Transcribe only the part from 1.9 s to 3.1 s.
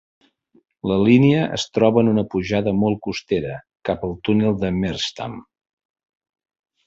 en una pujada molt